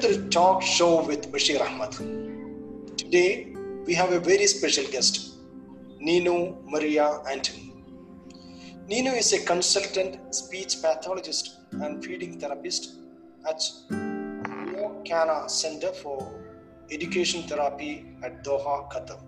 [0.00, 1.92] The talk show with Bashir Ahmad.
[2.98, 3.54] Today
[3.86, 5.36] we have a very special guest,
[5.98, 7.72] Nino Maria Anthony.
[8.86, 12.96] Nino is a consultant speech pathologist and feeding therapist
[13.48, 13.62] at
[15.06, 16.30] Cana Center for
[16.90, 19.18] Education Therapy at Doha, Qatar.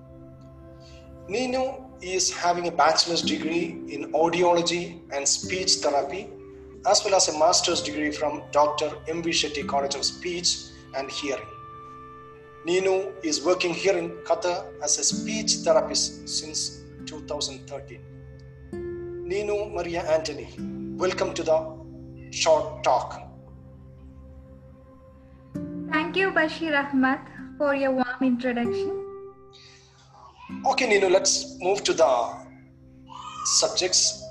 [1.30, 6.28] Nino is having a bachelor's degree in audiology and speech therapy
[6.88, 8.90] as well as a master's degree from Dr.
[9.08, 9.30] M.V.
[9.30, 10.56] Shetty College of Speech
[10.96, 11.50] and Hearing.
[12.64, 18.00] Nino is working here in Qatar as a speech therapist since 2013.
[18.72, 20.48] Nino Maria Anthony,
[20.96, 21.58] welcome to the
[22.30, 23.20] short talk.
[25.92, 27.20] Thank you, Bashir Ahmad,
[27.58, 29.04] for your warm introduction.
[30.64, 32.10] Okay, Nino, let's move to the
[33.44, 34.24] subjects.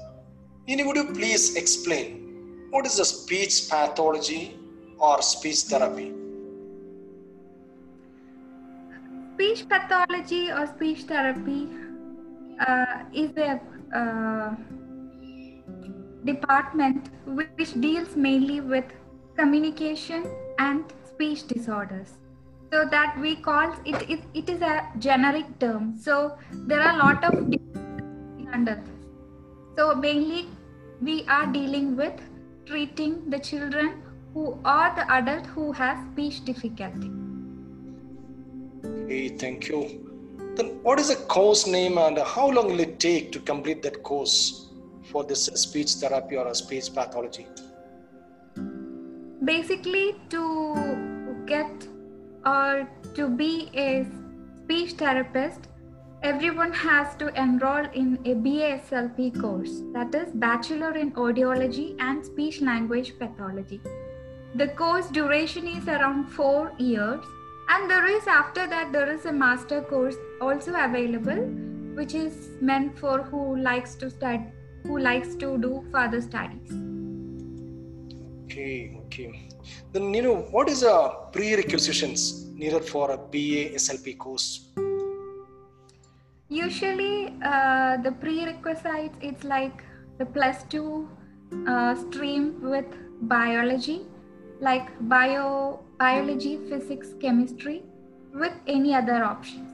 [0.68, 2.27] Nino, would you please explain
[2.70, 4.60] what is the speech pathology
[5.00, 6.14] or speech therapy?
[9.36, 11.70] Speech pathology or speech therapy
[12.60, 13.62] uh, is a
[13.96, 14.56] uh,
[16.26, 18.86] department which deals mainly with
[19.38, 20.26] communication
[20.60, 22.14] and speech disorders.
[22.72, 25.96] So that we call it, it, it is a generic term.
[25.98, 27.34] So there are a lot of
[28.52, 28.96] under this.
[29.78, 30.48] So mainly
[31.02, 32.20] we are dealing with
[32.68, 34.02] treating the children
[34.34, 37.12] who are the adult who has speech difficulty.
[38.86, 39.82] Okay, thank you.
[40.56, 44.04] Then what is the course name and how long will it take to complete that
[44.04, 44.68] course
[45.12, 47.48] for this speech therapy or a speech pathology?
[49.44, 51.88] Basically, to get
[52.46, 54.06] or to be a
[54.64, 55.68] speech therapist,
[56.24, 62.62] everyone has to enroll in a BASLP course, that is Bachelor in Audiology and Speech
[62.62, 63.82] Language Pathology.
[64.56, 67.24] The course duration is around four years,
[67.70, 71.46] and there is after that there is a master course also available,
[71.96, 74.46] which is meant for who likes to study,
[74.84, 76.72] who likes to do further studies.
[78.46, 79.50] Okay, okay.
[79.92, 84.70] Then you know what is the prerequisites needed for a BA SLP course?
[86.50, 89.84] Usually, uh, the prerequisites it's like
[90.18, 91.10] the plus two
[91.68, 92.86] uh, stream with
[93.22, 94.06] biology,
[94.62, 97.84] like bio, biology, physics, chemistry,
[98.34, 99.74] with any other options.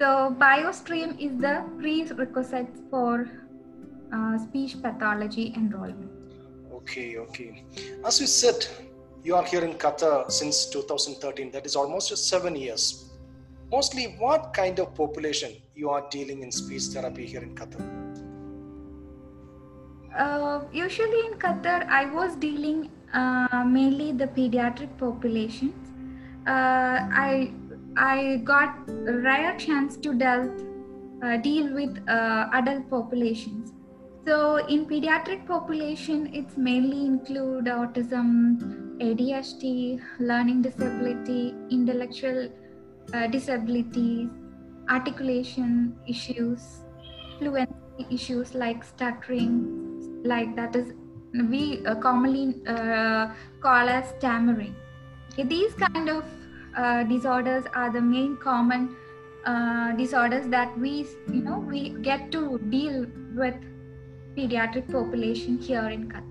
[0.00, 3.28] So, bio stream is the prerequisite for
[4.10, 6.10] uh, speech pathology enrollment.
[6.72, 7.64] Okay, okay.
[8.02, 8.66] As you said,
[9.22, 11.50] you are here in Qatar since 2013.
[11.50, 13.07] That is almost seven years
[13.70, 17.82] mostly what kind of population you are dealing in speech therapy here in qatar?
[20.16, 25.92] Uh, usually in qatar i was dealing uh, mainly the pediatric populations
[26.46, 27.50] uh, i
[27.96, 28.74] i got
[29.26, 30.50] rare chance to deal,
[31.22, 33.72] uh, deal with uh, adult populations.
[34.26, 38.28] So in pediatric population it's mainly include autism
[39.00, 42.48] adhd learning disability intellectual
[43.12, 44.28] uh, disabilities,
[44.88, 46.82] articulation issues,
[47.38, 50.92] fluency issues like stuttering, like that is
[51.50, 53.30] we uh, commonly uh,
[53.60, 54.74] call as stammering.
[55.36, 56.24] These kind of
[56.76, 58.96] uh, disorders are the main common
[59.44, 63.54] uh, disorders that we you know we get to deal with
[64.36, 66.24] pediatric population here in Qatar.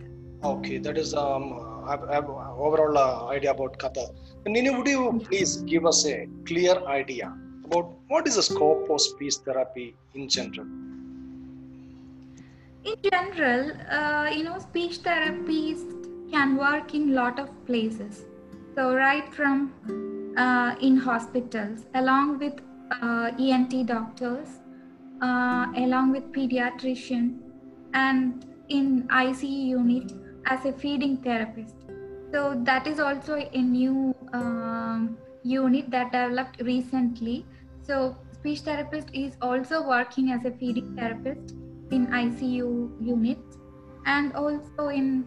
[0.44, 1.54] Okay, that is um,
[1.88, 4.08] I have overall uh, idea about Qatar.
[4.46, 7.34] Nino, would you please give us a clear idea
[7.64, 10.68] about what is the scope of speech therapy in general?
[12.84, 15.80] In general, uh, you know, speech therapies
[16.32, 18.26] can work in lot of places.
[18.76, 19.74] So right from
[20.38, 22.62] uh, in hospitals, along with
[23.02, 24.50] uh, ENT doctors,
[25.22, 27.40] uh, along with pediatrician,
[27.94, 30.12] and in ICU unit
[30.48, 31.76] as a feeding therapist.
[32.32, 37.46] So that is also a new um, unit that developed recently.
[37.84, 41.56] So speech therapist is also working as a feeding therapist
[41.92, 43.58] in ICU units
[44.06, 45.26] and also in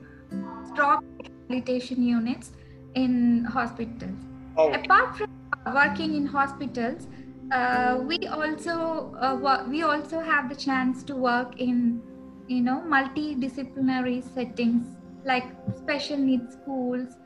[0.67, 2.52] stroke rehabilitation units
[2.94, 4.20] in hospitals.
[4.56, 4.73] Oh.
[4.73, 5.31] Apart from
[5.75, 7.06] working in hospitals,
[7.52, 12.00] uh, we also uh, we also have the chance to work in
[12.46, 15.44] you know multidisciplinary settings like
[15.76, 17.17] special needs schools,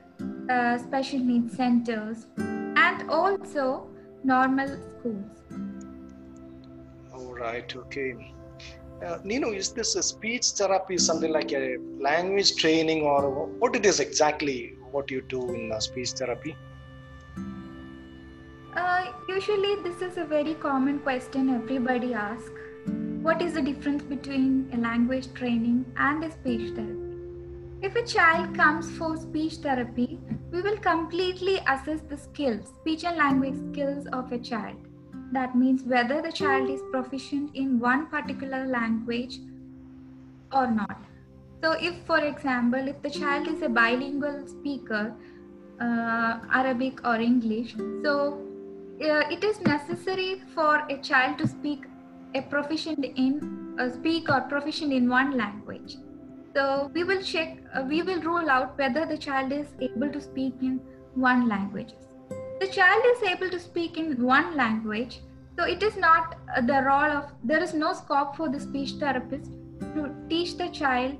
[0.50, 3.88] uh, special needs centers, and also
[4.22, 5.24] normal schools.
[7.12, 8.34] All right, okay.
[9.04, 13.84] Uh, Nino, is this a speech therapy something like a language training or what it
[13.84, 16.56] is exactly what you do in uh, speech therapy?
[19.34, 22.50] Usually, this is a very common question everybody asks.
[23.20, 27.03] What is the difference between a language training and a speech therapy?
[27.84, 30.18] If a child comes for speech therapy,
[30.50, 34.78] we will completely assess the skills, speech and language skills of a child.
[35.32, 39.38] That means whether the child is proficient in one particular language
[40.50, 40.96] or not.
[41.62, 45.14] So, if, for example, if the child is a bilingual speaker,
[45.78, 48.40] uh, Arabic or English, so
[49.02, 51.84] uh, it is necessary for a child to speak
[52.34, 55.96] a proficient in uh, speak or proficient in one language
[56.54, 60.20] so we will check uh, we will rule out whether the child is able to
[60.20, 60.80] speak in
[61.14, 61.94] one language.
[62.60, 65.20] The child is able to speak in one language
[65.58, 68.92] so it is not uh, the role of there is no scope for the speech
[68.92, 69.52] therapist
[69.94, 71.16] to teach the child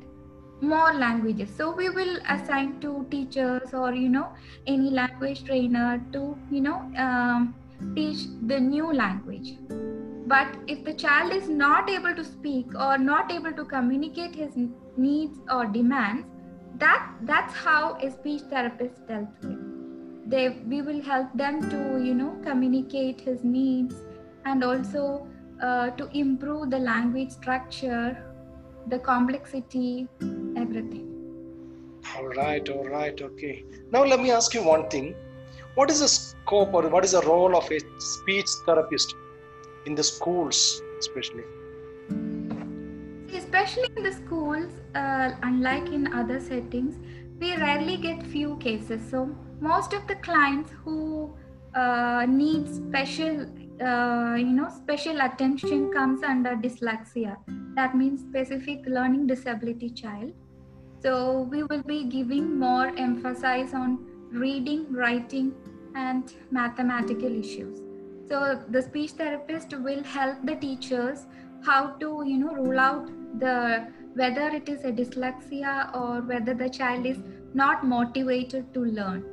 [0.60, 1.50] more languages.
[1.56, 4.28] So we will assign to teachers or you know
[4.66, 7.54] any language trainer to you know um,
[7.94, 9.56] teach the new language.
[10.26, 14.56] But if the child is not able to speak or not able to communicate his
[14.96, 16.26] needs or demands
[16.78, 20.30] that that's how a speech therapist dealt with.
[20.30, 23.94] They we will help them to you know communicate his needs
[24.44, 25.26] and also
[25.62, 28.24] uh, to improve the language structure
[28.88, 30.08] the complexity
[30.56, 31.10] everything.
[32.16, 33.64] All right all right okay.
[33.92, 35.14] Now let me ask you one thing.
[35.74, 39.14] What is the scope or what is the role of a speech therapist
[39.86, 41.44] in the schools especially
[43.64, 46.96] especially in the schools uh, unlike in other settings
[47.40, 49.00] we rarely get few cases.
[49.10, 51.34] So most of the clients who
[51.74, 53.46] uh, need special
[53.80, 57.36] uh, you know special attention comes under dyslexia.
[57.74, 60.32] That means specific learning disability child.
[61.02, 63.98] So we will be giving more emphasis on
[64.30, 65.52] reading writing
[65.96, 67.80] and mathematical issues.
[68.28, 71.26] So the speech therapist will help the teachers
[71.66, 76.68] how to you know rule out the whether it is a dyslexia or whether the
[76.68, 77.18] child is
[77.52, 79.24] not motivated to learn.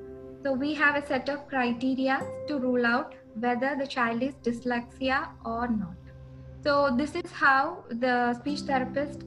[0.43, 5.29] So we have a set of criteria to rule out whether the child is dyslexia
[5.45, 5.95] or not.
[6.63, 9.21] So this is how the speech therapist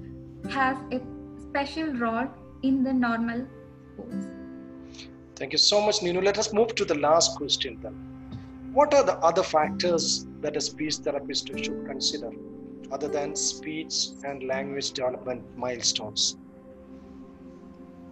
[0.51, 1.01] has a
[1.49, 2.29] special role
[2.63, 3.47] in the normal
[3.93, 4.35] schools
[5.37, 7.95] thank you so much nino let us move to the last question then.
[8.73, 12.31] What are the other factors that a speech therapist should consider
[12.91, 16.37] other than speech and language development milestones?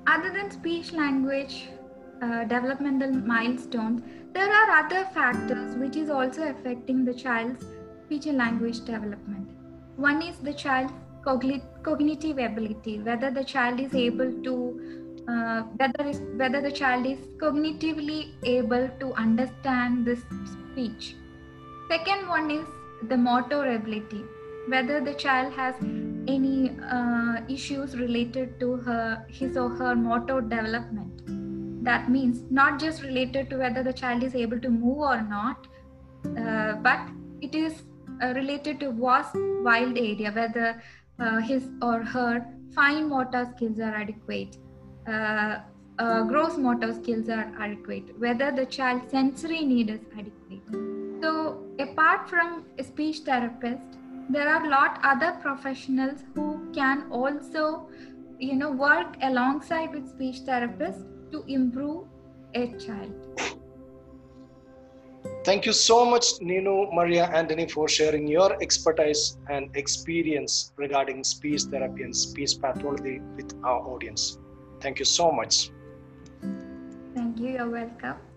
[0.07, 1.69] Other than speech language
[2.21, 4.03] uh, developmental milestones,
[4.33, 7.65] there are other factors which is also affecting the child's
[8.05, 9.49] speech and language development.
[9.97, 10.93] One is the child's
[11.25, 14.55] cognitive ability, whether the child is able to,
[15.29, 20.23] uh, whether whether the child is cognitively able to understand this
[20.53, 21.15] speech.
[21.89, 22.67] Second one is
[23.09, 24.25] the motor ability,
[24.69, 25.75] whether the child has
[26.29, 31.85] any uh, issues related to her his or her motor development.
[31.85, 35.67] That means not just related to whether the child is able to move or not
[36.39, 37.09] uh, but
[37.41, 37.83] it is
[38.23, 40.81] uh, related to vast wild area whether
[41.19, 44.57] uh, his or her fine motor skills are adequate
[45.09, 45.59] uh,
[45.99, 50.63] uh, gross motor skills are adequate whether the child's sensory need is adequate.
[51.21, 53.99] So apart from a speech therapist
[54.33, 57.89] there are a lot other professionals who can also
[58.39, 62.07] you know work alongside with speech therapists to improve
[62.55, 63.13] a child.
[65.45, 71.63] Thank you so much nino maria anthony for sharing your expertise and experience regarding speech
[71.75, 74.39] therapy and speech pathology with our audience.
[74.81, 75.71] Thank you so much.
[77.15, 77.51] Thank you.
[77.57, 78.32] You're welcome